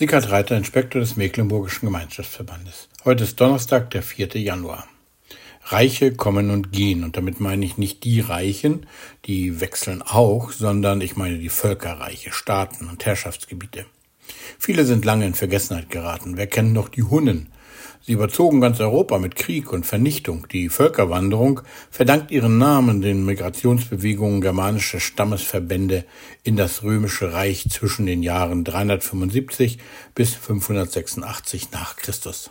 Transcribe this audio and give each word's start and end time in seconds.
Sickert 0.00 0.30
Reiter, 0.30 0.56
Inspektor 0.56 0.98
des 0.98 1.16
Mecklenburgischen 1.16 1.84
Gemeinschaftsverbandes. 1.84 2.88
Heute 3.04 3.24
ist 3.24 3.38
Donnerstag, 3.38 3.90
der 3.90 4.02
4. 4.02 4.28
Januar. 4.40 4.88
Reiche 5.64 6.14
kommen 6.14 6.48
und 6.48 6.72
gehen, 6.72 7.04
und 7.04 7.18
damit 7.18 7.38
meine 7.38 7.66
ich 7.66 7.76
nicht 7.76 8.02
die 8.04 8.20
Reichen, 8.20 8.86
die 9.26 9.60
wechseln 9.60 10.00
auch, 10.00 10.52
sondern 10.52 11.02
ich 11.02 11.16
meine 11.16 11.36
die 11.36 11.50
Völkerreiche, 11.50 12.32
Staaten 12.32 12.88
und 12.88 13.04
Herrschaftsgebiete. 13.04 13.84
Viele 14.58 14.84
sind 14.84 15.04
lange 15.04 15.26
in 15.26 15.34
Vergessenheit 15.34 15.90
geraten. 15.90 16.36
Wer 16.36 16.46
kennt 16.46 16.72
noch 16.72 16.88
die 16.88 17.02
Hunnen, 17.02 17.48
Sie 18.02 18.12
überzogen 18.12 18.62
ganz 18.62 18.80
Europa 18.80 19.18
mit 19.18 19.36
Krieg 19.36 19.70
und 19.70 19.84
Vernichtung. 19.84 20.46
Die 20.50 20.70
Völkerwanderung 20.70 21.60
verdankt 21.90 22.30
ihren 22.30 22.56
Namen 22.56 23.02
den 23.02 23.26
Migrationsbewegungen 23.26 24.40
germanischer 24.40 25.00
Stammesverbände 25.00 26.06
in 26.42 26.56
das 26.56 26.82
römische 26.82 27.34
Reich 27.34 27.68
zwischen 27.68 28.06
den 28.06 28.22
Jahren 28.22 28.64
375 28.64 29.78
bis 30.14 30.34
586 30.34 31.72
nach 31.72 31.96
Christus. 31.96 32.50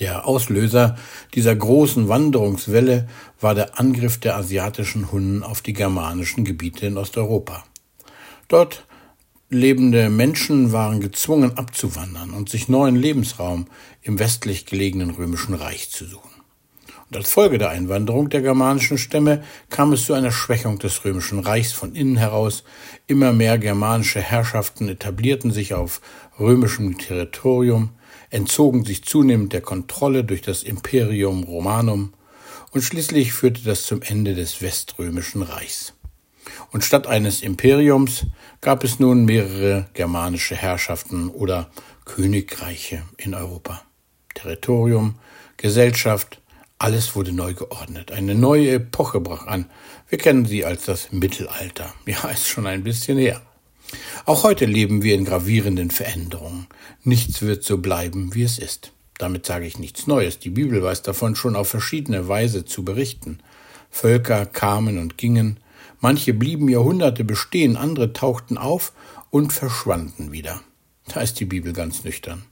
Der 0.00 0.26
Auslöser 0.26 0.96
dieser 1.34 1.54
großen 1.54 2.08
Wanderungswelle 2.08 3.08
war 3.40 3.54
der 3.54 3.78
Angriff 3.78 4.18
der 4.18 4.36
asiatischen 4.36 5.12
Hunnen 5.12 5.44
auf 5.44 5.62
die 5.62 5.74
germanischen 5.74 6.44
Gebiete 6.44 6.86
in 6.86 6.96
Osteuropa. 6.96 7.64
Dort 8.48 8.84
lebende 9.50 10.10
Menschen 10.10 10.70
waren 10.70 11.00
gezwungen 11.00 11.58
abzuwandern 11.58 12.30
und 12.30 12.48
sich 12.48 12.68
neuen 12.68 12.94
Lebensraum 12.94 13.66
im 14.00 14.20
westlich 14.20 14.64
gelegenen 14.64 15.10
römischen 15.10 15.54
Reich 15.54 15.90
zu 15.90 16.04
suchen. 16.04 16.30
Und 17.10 17.16
als 17.16 17.32
Folge 17.32 17.58
der 17.58 17.70
Einwanderung 17.70 18.28
der 18.30 18.42
germanischen 18.42 18.96
Stämme 18.96 19.42
kam 19.68 19.92
es 19.92 20.06
zu 20.06 20.14
einer 20.14 20.30
Schwächung 20.30 20.78
des 20.78 21.04
römischen 21.04 21.40
Reichs 21.40 21.72
von 21.72 21.96
innen 21.96 22.16
heraus. 22.16 22.62
Immer 23.08 23.32
mehr 23.32 23.58
germanische 23.58 24.20
Herrschaften 24.20 24.88
etablierten 24.88 25.50
sich 25.50 25.74
auf 25.74 26.00
römischem 26.38 26.96
Territorium, 26.98 27.90
entzogen 28.30 28.84
sich 28.84 29.02
zunehmend 29.02 29.52
der 29.52 29.62
Kontrolle 29.62 30.22
durch 30.22 30.42
das 30.42 30.62
Imperium 30.62 31.42
Romanum 31.42 32.12
und 32.70 32.82
schließlich 32.82 33.32
führte 33.32 33.62
das 33.64 33.82
zum 33.82 34.00
Ende 34.02 34.36
des 34.36 34.62
weströmischen 34.62 35.42
Reichs 35.42 35.94
und 36.70 36.84
statt 36.84 37.06
eines 37.06 37.42
Imperiums 37.42 38.26
gab 38.60 38.84
es 38.84 38.98
nun 38.98 39.24
mehrere 39.24 39.86
germanische 39.94 40.54
Herrschaften 40.54 41.28
oder 41.28 41.70
Königreiche 42.04 43.02
in 43.16 43.34
Europa. 43.34 43.82
Territorium, 44.34 45.16
Gesellschaft, 45.56 46.40
alles 46.78 47.14
wurde 47.14 47.32
neu 47.32 47.52
geordnet. 47.52 48.10
Eine 48.10 48.34
neue 48.34 48.70
Epoche 48.70 49.20
brach 49.20 49.46
an. 49.46 49.66
Wir 50.08 50.18
kennen 50.18 50.46
sie 50.46 50.64
als 50.64 50.86
das 50.86 51.12
Mittelalter. 51.12 51.92
Ja, 52.06 52.28
ist 52.32 52.48
schon 52.48 52.66
ein 52.66 52.82
bisschen 52.82 53.18
her. 53.18 53.42
Auch 54.24 54.44
heute 54.44 54.66
leben 54.66 55.02
wir 55.02 55.14
in 55.14 55.24
gravierenden 55.24 55.90
Veränderungen. 55.90 56.68
Nichts 57.02 57.42
wird 57.42 57.64
so 57.64 57.78
bleiben, 57.78 58.34
wie 58.34 58.44
es 58.44 58.58
ist. 58.58 58.92
Damit 59.18 59.44
sage 59.44 59.66
ich 59.66 59.78
nichts 59.78 60.06
Neues. 60.06 60.38
Die 60.38 60.50
Bibel 60.50 60.82
weiß 60.82 61.02
davon 61.02 61.36
schon 61.36 61.54
auf 61.54 61.68
verschiedene 61.68 62.28
Weise 62.28 62.64
zu 62.64 62.84
berichten. 62.84 63.40
Völker 63.90 64.46
kamen 64.46 64.98
und 64.98 65.18
gingen, 65.18 65.58
Manche 66.00 66.32
blieben 66.32 66.68
Jahrhunderte 66.68 67.24
bestehen, 67.24 67.76
andere 67.76 68.12
tauchten 68.12 68.56
auf 68.56 68.92
und 69.30 69.52
verschwanden 69.52 70.32
wieder. 70.32 70.62
Da 71.06 71.20
ist 71.20 71.40
die 71.40 71.44
Bibel 71.44 71.72
ganz 71.72 72.04
nüchtern. 72.04 72.44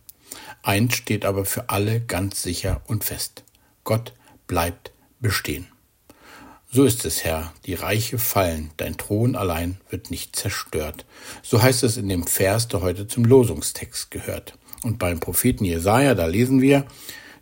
Eins 0.63 0.97
steht 0.97 1.25
aber 1.25 1.45
für 1.45 1.71
alle 1.71 2.01
ganz 2.01 2.43
sicher 2.43 2.83
und 2.87 3.05
fest. 3.05 3.45
Gott 3.85 4.13
bleibt 4.47 4.93
bestehen. 5.21 5.67
So 6.71 6.85
ist 6.85 7.07
es, 7.07 7.25
Herr, 7.25 7.55
die 7.65 7.73
Reiche 7.73 8.19
fallen, 8.19 8.71
dein 8.77 8.99
Thron 8.99 9.37
allein 9.37 9.81
wird 9.89 10.11
nicht 10.11 10.37
zerstört. 10.37 11.07
So 11.43 11.62
heißt 11.62 11.83
es 11.83 11.97
in 11.97 12.11
dem 12.11 12.27
Vers, 12.27 12.69
der 12.69 12.83
heute 12.83 13.07
zum 13.07 13.25
Losungstext 13.25 14.11
gehört. 14.11 14.59
Und 14.83 14.99
beim 14.99 15.19
Propheten 15.19 15.65
Jesaja, 15.65 16.15
da 16.15 16.27
lesen 16.27 16.61
wir, 16.61 16.85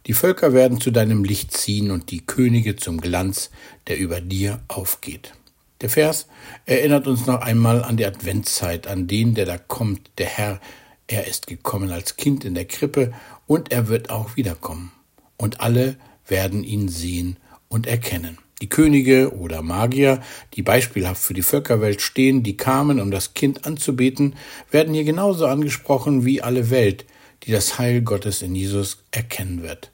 die 0.06 0.12
Völker 0.12 0.52
werden 0.52 0.80
zu 0.80 0.92
deinem 0.92 1.24
Licht 1.24 1.56
ziehen 1.56 1.90
und 1.90 2.12
die 2.12 2.24
Könige 2.24 2.76
zum 2.76 3.00
Glanz, 3.00 3.50
der 3.88 3.98
über 3.98 4.20
dir 4.20 4.62
aufgeht. 4.68 5.32
Der 5.80 5.90
Vers 5.90 6.26
erinnert 6.64 7.06
uns 7.06 7.26
noch 7.26 7.40
einmal 7.42 7.84
an 7.84 7.96
die 7.96 8.06
Adventszeit, 8.06 8.86
an 8.86 9.06
den, 9.06 9.34
der 9.34 9.44
da 9.44 9.58
kommt, 9.58 10.10
der 10.18 10.26
Herr, 10.26 10.60
er 11.06 11.26
ist 11.26 11.46
gekommen 11.46 11.90
als 11.90 12.16
Kind 12.16 12.44
in 12.44 12.54
der 12.54 12.64
Krippe 12.64 13.12
und 13.46 13.70
er 13.70 13.88
wird 13.88 14.10
auch 14.10 14.36
wiederkommen. 14.36 14.92
Und 15.36 15.60
alle 15.60 15.96
werden 16.26 16.64
ihn 16.64 16.88
sehen 16.88 17.36
und 17.68 17.86
erkennen. 17.86 18.38
Die 18.62 18.70
Könige 18.70 19.36
oder 19.36 19.60
Magier, 19.60 20.22
die 20.54 20.62
beispielhaft 20.62 21.22
für 21.22 21.34
die 21.34 21.42
Völkerwelt 21.42 22.00
stehen, 22.00 22.42
die 22.42 22.56
kamen, 22.56 23.00
um 23.00 23.10
das 23.10 23.34
Kind 23.34 23.66
anzubeten, 23.66 24.34
werden 24.70 24.94
hier 24.94 25.04
genauso 25.04 25.46
angesprochen 25.46 26.24
wie 26.24 26.40
alle 26.40 26.70
Welt, 26.70 27.04
die 27.42 27.52
das 27.52 27.78
Heil 27.78 28.00
Gottes 28.00 28.40
in 28.40 28.54
Jesus 28.54 29.04
erkennen 29.10 29.62
wird. 29.62 29.92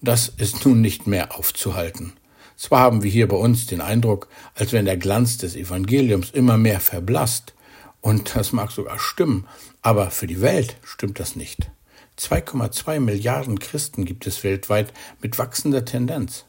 Das 0.00 0.28
ist 0.28 0.64
nun 0.64 0.80
nicht 0.80 1.08
mehr 1.08 1.36
aufzuhalten. 1.36 2.12
Zwar 2.58 2.80
haben 2.80 3.04
wir 3.04 3.10
hier 3.10 3.28
bei 3.28 3.36
uns 3.36 3.66
den 3.66 3.80
Eindruck, 3.80 4.28
als 4.54 4.72
wenn 4.72 4.84
der 4.84 4.96
Glanz 4.96 5.38
des 5.38 5.54
Evangeliums 5.54 6.30
immer 6.30 6.58
mehr 6.58 6.80
verblasst, 6.80 7.54
und 8.00 8.34
das 8.34 8.52
mag 8.52 8.72
sogar 8.72 8.98
stimmen, 8.98 9.46
aber 9.80 10.10
für 10.10 10.26
die 10.26 10.40
Welt 10.40 10.76
stimmt 10.82 11.20
das 11.20 11.36
nicht. 11.36 11.70
2,2 12.18 12.98
Milliarden 13.00 13.60
Christen 13.60 14.04
gibt 14.04 14.26
es 14.26 14.42
weltweit 14.42 14.92
mit 15.22 15.38
wachsender 15.38 15.84
Tendenz. 15.84 16.46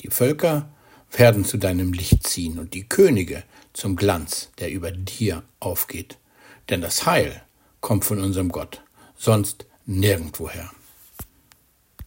Die 0.00 0.10
Völker 0.10 0.68
werden 1.10 1.44
zu 1.44 1.56
deinem 1.56 1.92
Licht 1.92 2.26
ziehen 2.26 2.58
und 2.58 2.74
die 2.74 2.88
Könige 2.88 3.42
zum 3.72 3.96
Glanz, 3.96 4.50
der 4.58 4.70
über 4.70 4.92
dir 4.92 5.42
aufgeht. 5.58 6.18
Denn 6.68 6.80
das 6.80 7.04
Heil 7.04 7.42
kommt 7.80 8.04
von 8.04 8.20
unserem 8.20 8.50
Gott, 8.50 8.82
sonst 9.16 9.66
nirgendwoher. 9.86 10.70